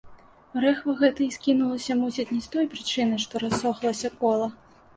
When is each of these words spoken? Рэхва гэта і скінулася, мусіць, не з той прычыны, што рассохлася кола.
Рэхва 0.63 0.95
гэта 1.01 1.21
і 1.25 1.27
скінулася, 1.35 1.99
мусіць, 2.01 2.27
не 2.37 2.39
з 2.47 2.51
той 2.55 2.65
прычыны, 2.73 3.23
што 3.27 3.45
рассохлася 3.47 4.15
кола. 4.23 4.53